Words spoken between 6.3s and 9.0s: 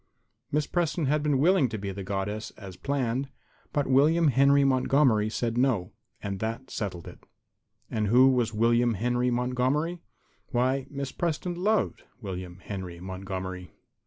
that settled it. And who was William